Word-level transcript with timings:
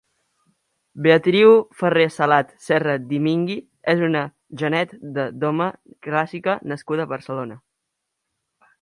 Beatriu 1.07 1.51
Ferrer-Salat 1.81 2.49
Serra 2.69 2.97
di 3.11 3.21
Migni 3.27 3.59
és 3.95 4.03
una 4.09 4.25
genet 4.65 4.99
de 5.19 5.29
doma 5.47 5.71
clásica 6.09 6.61
nascuda 6.73 7.07
a 7.09 7.17
Barcelona. 7.17 7.65